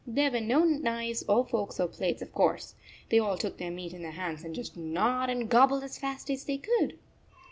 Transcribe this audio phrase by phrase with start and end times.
[0.07, 2.73] There were no knives or forks or plates, of course.
[3.09, 6.31] They all took their meat in their hands and just gnawed and gobbled as fast
[6.31, 6.97] as they could